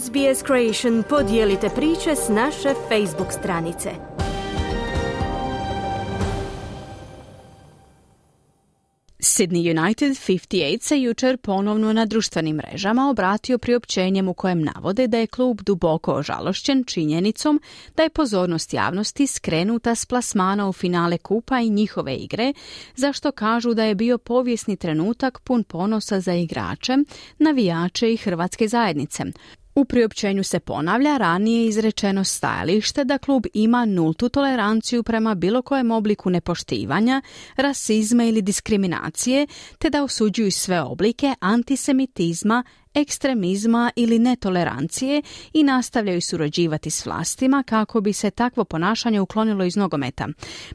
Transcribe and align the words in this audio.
SBS 0.00 0.46
Creation 0.46 1.02
podijelite 1.08 1.68
priče 1.68 2.16
s 2.16 2.28
naše 2.28 2.74
Facebook 2.88 3.32
stranice. 3.32 3.90
Sydney 9.18 9.80
United 9.80 10.12
58 10.12 10.78
se 10.80 11.00
jučer 11.00 11.36
ponovno 11.36 11.92
na 11.92 12.06
društvenim 12.06 12.56
mrežama 12.56 13.10
obratio 13.10 13.58
priopćenjem 13.58 14.28
u 14.28 14.34
kojem 14.34 14.62
navode 14.62 15.06
da 15.06 15.18
je 15.18 15.26
klub 15.26 15.60
duboko 15.60 16.12
ožalošćen 16.12 16.84
činjenicom 16.84 17.60
da 17.96 18.02
je 18.02 18.10
pozornost 18.10 18.74
javnosti 18.74 19.26
skrenuta 19.26 19.94
s 19.94 20.06
plasmana 20.06 20.68
u 20.68 20.72
finale 20.72 21.18
kupa 21.18 21.60
i 21.60 21.70
njihove 21.70 22.16
igre, 22.16 22.52
zašto 22.96 23.32
kažu 23.32 23.74
da 23.74 23.84
je 23.84 23.94
bio 23.94 24.18
povijesni 24.18 24.76
trenutak 24.76 25.40
pun 25.40 25.64
ponosa 25.64 26.20
za 26.20 26.34
igrače, 26.34 26.96
navijače 27.38 28.12
i 28.12 28.16
hrvatske 28.16 28.68
zajednice. 28.68 29.24
U 29.74 29.84
priopćenju 29.84 30.44
se 30.44 30.60
ponavlja 30.60 31.16
ranije 31.16 31.66
izrečeno 31.66 32.24
stajalište 32.24 33.04
da 33.04 33.18
klub 33.18 33.46
ima 33.54 33.84
nultu 33.84 34.28
toleranciju 34.28 35.02
prema 35.02 35.34
bilo 35.34 35.62
kojem 35.62 35.90
obliku 35.90 36.30
nepoštivanja, 36.30 37.22
rasizma 37.56 38.24
ili 38.24 38.42
diskriminacije, 38.42 39.46
te 39.78 39.90
da 39.90 40.04
osuđuju 40.04 40.50
sve 40.50 40.82
oblike 40.82 41.34
antisemitizma, 41.40 42.64
ekstremizma 42.94 43.90
ili 43.96 44.18
netolerancije 44.18 45.22
i 45.52 45.62
nastavljaju 45.62 46.20
surađivati 46.20 46.90
s 46.90 47.06
vlastima 47.06 47.62
kako 47.62 48.00
bi 48.00 48.12
se 48.12 48.30
takvo 48.30 48.64
ponašanje 48.64 49.20
uklonilo 49.20 49.64
iz 49.64 49.76
nogometa. 49.76 50.28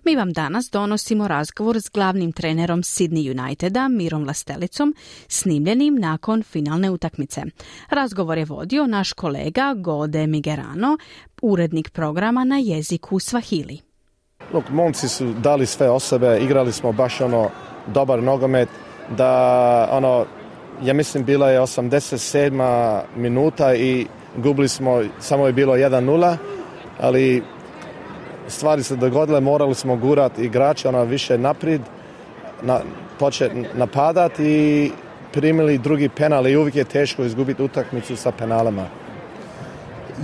Mi 0.05 0.15
vam 0.15 0.33
danas 0.33 0.69
donosimo 0.71 1.27
razgovor 1.27 1.81
s 1.81 1.89
glavnim 1.89 2.31
trenerom 2.31 2.83
Sydney 2.83 3.41
Uniteda, 3.41 3.87
Mirom 3.87 4.23
Vlastelicom, 4.23 4.95
snimljenim 5.27 5.95
nakon 5.95 6.43
finalne 6.43 6.89
utakmice. 6.89 7.41
Razgovor 7.89 8.37
je 8.37 8.45
vodio 8.45 8.87
naš 8.87 9.13
kolega 9.13 9.73
Gode 9.77 10.27
Migerano, 10.27 10.97
urednik 11.41 11.89
programa 11.89 12.43
na 12.43 12.57
jeziku 12.57 13.19
Swahili. 13.19 13.79
Look, 14.53 14.69
momci 14.69 15.09
su 15.09 15.33
dali 15.33 15.65
sve 15.65 15.89
osobe, 15.89 16.39
igrali 16.41 16.71
smo 16.71 16.91
baš 16.91 17.21
ono 17.21 17.49
dobar 17.87 18.23
nogomet, 18.23 18.69
da 19.17 19.89
ono 19.91 20.25
ja 20.81 20.93
mislim 20.93 21.23
bila 21.23 21.49
je 21.49 21.59
87. 21.59 23.01
minuta 23.15 23.75
i 23.75 24.07
gubili 24.37 24.67
smo, 24.67 25.03
samo 25.19 25.47
je 25.47 25.53
bilo 25.53 25.73
1-0, 25.73 26.37
ali 26.99 27.43
stvari 28.47 28.83
se 28.83 28.95
dogodile, 28.95 29.41
morali 29.41 29.75
smo 29.75 29.95
gurati 29.95 30.43
igrače 30.43 30.87
ono 30.87 31.03
više 31.03 31.37
naprijed, 31.37 31.81
na, 32.61 32.79
početi 33.19 33.65
napadati 33.73 34.43
i 34.43 34.91
primili 35.33 35.77
drugi 35.77 36.09
penal 36.09 36.47
i 36.47 36.57
uvijek 36.57 36.75
je 36.75 36.83
teško 36.83 37.23
izgubiti 37.23 37.63
utakmicu 37.63 38.15
sa 38.15 38.31
penalama. 38.31 38.85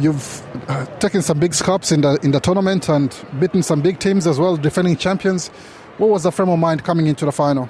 You've 0.01 0.41
uh, 0.67 0.99
taken 0.99 1.21
some 1.21 1.39
big 1.39 1.53
scalps 1.53 1.91
in 1.91 2.01
the 2.01 2.17
in 2.23 2.31
the 2.31 2.39
tournament 2.39 2.89
and 2.89 3.11
beaten 3.31 3.63
some 3.63 3.81
big 3.81 3.97
teams 3.99 4.27
as 4.27 4.39
well, 4.39 4.57
defending 4.57 4.97
champions. 4.97 5.51
What 5.99 6.09
was 6.09 6.23
the 6.23 6.31
frame 6.31 6.51
of 6.51 6.59
mind 6.59 6.81
coming 6.81 7.07
into 7.07 7.25
the 7.25 7.31
final? 7.31 7.69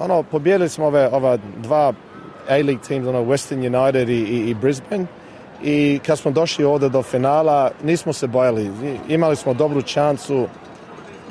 Ono, 0.00 0.22
pobjedili 0.22 0.68
smo 0.68 0.86
ove, 0.86 1.08
ova 1.08 1.38
dva 1.56 1.92
A-League 2.48 2.82
teams, 2.88 3.06
ono, 3.06 3.22
Western 3.22 3.82
United 3.82 4.08
i, 4.08 4.12
i, 4.12 4.50
i 4.50 4.54
Brisbane 4.54 5.06
i 5.62 6.00
kad 6.06 6.18
smo 6.18 6.30
došli 6.30 6.64
ovdje 6.64 6.88
do 6.88 7.02
finala 7.02 7.70
nismo 7.82 8.12
se 8.12 8.26
bojali, 8.26 8.70
imali 9.08 9.36
smo 9.36 9.54
dobru 9.54 9.82
šansu, 9.86 10.46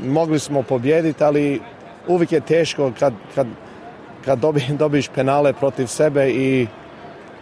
mogli 0.06 0.40
smo 0.40 0.64
pobjediti, 0.64 1.24
ali 1.24 1.62
uvijek 2.08 2.32
je 2.32 2.40
teško 2.40 2.92
kad, 3.00 3.14
kad, 3.36 3.48
kad 4.26 4.40
dobi, 4.40 4.62
dobiš 4.80 5.08
penale 5.08 5.54
protiv 5.54 5.88
sebe 5.88 6.30
i, 6.30 6.68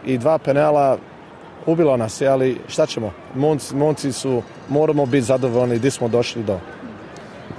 i 0.06 0.18
dva 0.18 0.38
penala 0.38 0.98
ubilo 1.66 1.98
nas 1.98 2.22
je, 2.22 2.28
ali 2.28 2.58
šta 2.68 2.86
ćemo? 2.86 3.12
Monci, 3.36 3.76
monci 3.76 4.12
su, 4.12 4.42
moramo 4.70 5.06
biti 5.06 5.26
zadovoljni 5.26 5.76
gdje 5.76 5.92
smo 5.92 6.08
došli 6.08 6.44
do. 6.44 6.60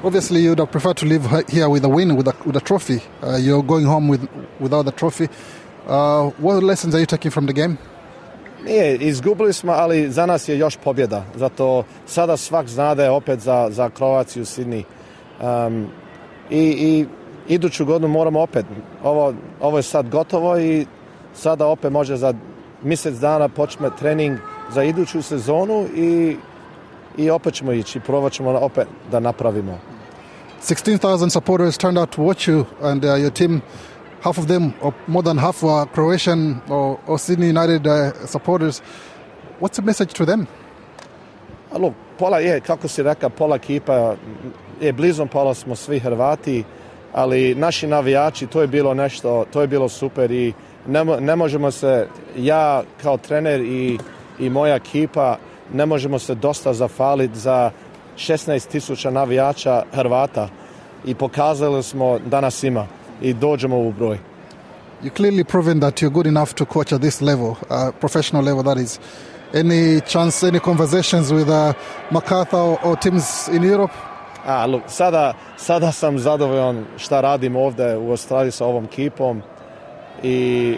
Obviously, 0.03 0.41
you'd 0.41 0.59
have 0.59 0.71
preferred 0.71 0.97
to 0.97 1.05
live 1.07 1.27
here 1.49 1.69
with 1.69 1.85
a 1.85 1.89
win, 1.89 2.17
with 2.17 2.27
a, 2.27 2.35
with 2.47 2.57
a 2.57 2.61
trophy. 2.61 3.03
Uh, 3.23 3.37
you're 3.37 3.63
going 3.63 3.85
home 3.85 4.09
with, 4.09 4.27
without 4.59 4.87
the 4.87 4.93
trophy. 4.93 5.29
Uh, 5.87 6.31
what 6.39 6.63
lessons 6.63 6.95
are 6.95 7.01
you 7.01 7.07
taking 7.07 7.31
from 7.31 7.47
the 7.47 7.53
game? 7.53 7.77
Nije, 8.65 8.97
izgubili 8.97 9.53
smo, 9.53 9.73
ali 9.73 10.11
za 10.11 10.27
nas 10.27 10.49
je 10.49 10.59
još 10.59 10.77
pobjeda. 10.77 11.25
Zato 11.35 11.85
sada 12.07 12.37
svak 12.37 12.69
znade 12.69 13.11
opet 13.11 13.41
za, 13.41 13.69
za 13.71 13.91
Kroaciju, 13.91 14.45
Sidney. 14.45 14.85
Um, 15.41 15.87
i, 16.51 16.61
I 16.61 17.07
iduću 17.49 17.85
godinu 17.85 18.09
moramo 18.09 18.41
opet. 18.41 18.67
Ovo, 19.03 19.35
ovo 19.61 19.77
je 19.77 19.83
sad 19.83 20.09
gotovo 20.09 20.59
i 20.59 20.87
sada 21.35 21.67
opet 21.67 21.93
može 21.93 22.17
za 22.17 22.35
mjesec 22.83 23.15
dana 23.15 23.49
počne 23.49 23.91
trening 23.99 24.39
za 24.73 24.83
iduću 24.83 25.23
sezonu 25.23 25.87
i 25.97 26.37
i 27.17 27.31
opet 27.31 27.55
ćemo 27.55 27.73
ići, 27.73 28.01
provat 28.01 28.33
ćemo 28.33 28.51
opet 28.51 28.89
da 29.11 29.21
napravimo. 29.21 29.90
16,000 30.61 31.31
supporters 31.31 31.79
turned 31.79 31.99
out 31.99 32.13
to 32.13 32.21
watch 32.21 32.47
you 32.47 32.67
and 32.83 33.05
uh, 33.05 33.15
your 33.15 33.31
team. 33.31 33.63
Half 34.21 34.39
of 34.39 34.49
them, 34.49 34.75
or 34.83 34.95
more 35.07 35.23
than 35.23 35.39
half, 35.39 35.63
were 35.63 35.87
Croatian 35.87 36.61
or, 36.69 37.01
or 37.07 37.19
Sydney 37.19 37.47
United 37.47 37.87
uh, 37.87 38.27
supporters. 38.27 38.81
What's 39.59 39.77
the 39.77 39.83
message 39.83 40.13
to 40.15 40.27
them? 40.27 40.47
Alo, 41.73 41.95
pola 42.19 42.39
je, 42.41 42.61
kako 42.61 42.89
si 42.89 43.03
reka, 43.03 43.29
pola 43.29 43.59
kipa 43.59 44.17
je 44.81 44.93
blizom 44.93 45.29
pola 45.29 45.55
smo 45.55 45.77
svi 45.77 45.99
Hrvati, 45.99 46.65
ali 47.13 47.55
naši 47.55 47.87
navijači, 47.87 48.47
to 48.47 48.61
je 48.61 48.67
bilo 48.67 48.95
nešto, 48.95 49.45
to 49.53 49.61
je 49.61 49.67
bilo 49.67 49.89
super 49.89 50.31
i 50.31 50.53
ne, 50.87 51.05
ne 51.05 51.37
možemo 51.37 51.71
se, 51.71 52.07
ja 52.37 52.83
kao 53.03 53.17
trener 53.17 53.61
i, 53.61 53.99
i 54.39 54.51
moja 54.51 54.75
ekipa, 54.75 55.37
ne 55.73 55.87
možemo 55.87 56.19
se 56.19 56.35
dosta 56.35 56.73
zafaliti 56.73 57.39
za 57.39 57.71
16 58.21 58.69
tisuća 58.69 59.11
navijača 59.11 59.83
Hrvata 59.93 60.49
i 61.05 61.15
pokazali 61.15 61.83
smo 61.83 62.19
da 62.19 62.41
nas 62.41 62.63
ima 62.63 62.87
i 63.23 63.35
dođemo 63.35 63.79
u 63.79 63.93
broj. 63.93 64.19
You 65.03 65.11
clearly 65.17 65.45
proven 65.45 65.81
that 65.81 65.95
you're 65.95 66.13
good 66.13 66.27
enough 66.27 66.53
to 66.55 66.65
coach 66.65 66.93
at 66.93 67.01
this 67.01 67.21
level, 67.21 67.49
uh, 67.49 67.57
professional 68.01 68.45
level 68.45 68.63
that 68.63 68.79
is. 68.79 69.01
Any 69.55 70.01
chance, 70.01 70.47
any 70.47 70.61
conversations 70.61 71.33
with 71.33 71.49
uh, 71.49 71.73
MacArthur 72.11 72.59
or, 72.59 72.79
or 72.85 72.97
teams 72.97 73.49
in 73.49 73.65
Europe? 73.65 73.93
A, 74.47 74.67
look, 74.67 74.83
sada, 74.87 75.35
sada 75.57 75.93
sam 75.93 76.19
zadovoljan 76.19 76.85
šta 76.97 77.21
radim 77.21 77.57
ovdje 77.57 77.97
u 77.97 78.11
Australiji 78.11 78.53
sa 78.53 78.67
ovom 78.67 78.87
kipom 78.87 79.43
i 80.23 80.77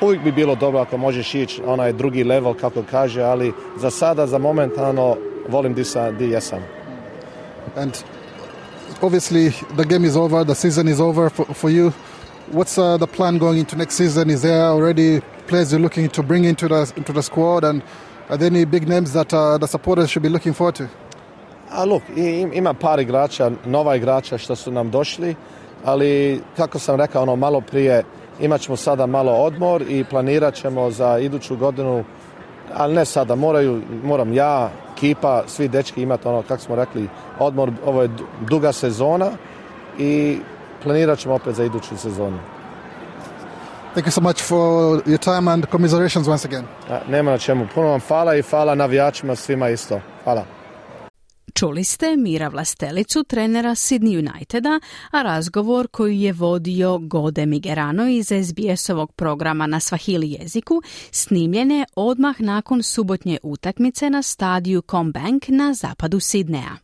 uvijek 0.00 0.22
bi 0.22 0.32
bilo 0.32 0.54
dobro 0.54 0.80
ako 0.80 0.96
možeš 0.96 1.34
ići 1.34 1.62
onaj 1.66 1.92
drugi 1.92 2.24
level 2.24 2.54
kako 2.54 2.82
kaže, 2.90 3.22
ali 3.22 3.52
za 3.76 3.90
sada, 3.90 4.26
za 4.26 4.38
momentalno 4.38 5.16
volim 5.48 5.74
di, 5.74 5.84
sa, 5.84 6.10
di 6.10 6.30
jesam. 6.30 6.62
And 7.76 8.04
obviously 9.02 9.50
the 9.76 9.84
game 9.84 10.04
is 10.04 10.16
over, 10.16 10.44
the 10.44 10.54
season 10.54 10.88
is 10.88 11.00
over 11.00 11.30
for, 11.30 11.44
for 11.54 11.70
you. 11.70 11.92
What's 12.50 12.76
uh, 12.76 12.96
the 12.96 13.06
plan 13.06 13.38
going 13.38 13.58
into 13.58 13.76
next 13.76 13.94
season? 13.94 14.30
Is 14.30 14.42
there 14.42 14.64
already 14.64 15.20
players 15.46 15.72
you're 15.72 15.80
looking 15.80 16.08
to 16.10 16.22
bring 16.22 16.44
into 16.44 16.68
the, 16.68 16.92
into 16.96 17.12
the 17.12 17.22
squad 17.22 17.64
and 17.64 17.82
are 18.28 18.36
there 18.36 18.50
any 18.50 18.64
big 18.64 18.88
names 18.88 19.12
that 19.12 19.32
uh, 19.34 19.58
the 19.58 19.66
supporters 19.66 20.10
should 20.10 20.22
be 20.22 20.28
looking 20.28 20.52
forward 20.52 20.74
to? 20.76 20.88
A 21.70 21.84
look, 21.84 22.02
ima 22.52 22.74
par 22.74 23.00
igrača, 23.00 23.50
nova 23.64 23.96
igrača 23.96 24.38
što 24.38 24.56
su 24.56 24.70
nam 24.70 24.90
došli, 24.90 25.34
ali 25.84 26.40
kako 26.56 26.78
sam 26.78 26.96
rekao 26.96 27.22
ono 27.22 27.36
malo 27.36 27.60
prije, 27.60 28.04
imat 28.40 28.60
ćemo 28.60 28.76
sada 28.76 29.06
malo 29.06 29.32
odmor 29.32 29.82
i 29.88 30.04
planirat 30.04 30.54
ćemo 30.54 30.90
za 30.90 31.18
iduću 31.18 31.56
godinu, 31.56 32.04
ali 32.74 32.94
ne 32.94 33.04
sada, 33.04 33.34
moraju, 33.34 33.82
moram 34.04 34.32
ja, 34.32 34.70
kipa, 35.02 35.42
svi 35.46 35.68
dečki 35.68 36.02
imati 36.02 36.28
ono, 36.28 36.42
kako 36.42 36.62
smo 36.62 36.76
rekli, 36.76 37.08
odmor, 37.38 37.72
ovo 37.84 38.02
je 38.02 38.10
duga 38.40 38.72
sezona 38.72 39.30
i 39.98 40.38
planirat 40.82 41.18
ćemo 41.18 41.34
opet 41.34 41.54
za 41.54 41.64
iduću 41.64 41.96
sezonu. 41.96 42.38
Thank 43.92 44.06
you 44.06 44.10
so 44.10 44.20
much 44.20 44.42
for 44.42 45.02
your 45.06 45.18
time 45.18 45.52
and 45.52 45.66
commiserations 45.70 46.28
once 46.28 46.48
again. 46.48 46.64
nema 47.08 47.30
na 47.30 47.38
čemu. 47.38 47.66
Puno 47.74 47.88
vam 47.88 48.00
hvala 48.08 48.36
i 48.36 48.42
hvala 48.42 48.74
navijačima 48.74 49.36
svima 49.36 49.68
isto. 49.68 50.00
Hvala. 50.24 50.61
Čuli 51.52 51.84
ste 51.84 52.16
Mira 52.16 52.48
Vlastelicu, 52.48 53.24
trenera 53.24 53.70
Sydney 53.70 54.18
Uniteda, 54.18 54.80
a 55.10 55.22
razgovor 55.22 55.88
koji 55.88 56.20
je 56.20 56.32
vodio 56.32 56.98
Gode 56.98 57.46
Migerano 57.46 58.08
iz 58.08 58.26
SBS-ovog 58.26 59.12
programa 59.12 59.66
na 59.66 59.80
Swahili 59.80 60.40
jeziku 60.40 60.82
snimljen 61.10 61.70
je 61.70 61.84
odmah 61.96 62.40
nakon 62.40 62.82
subotnje 62.82 63.38
utakmice 63.42 64.10
na 64.10 64.22
stadiju 64.22 64.82
Combank 64.90 65.48
na 65.48 65.74
zapadu 65.74 66.20
Sidneja. 66.20 66.76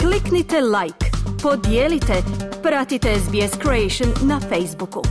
Kliknite 0.00 0.60
like, 0.60 1.06
podijelite, 1.42 2.22
pratite 2.62 3.08
SBS 3.18 3.58
Creation 3.62 4.28
na 4.28 4.40
Facebooku. 4.40 5.02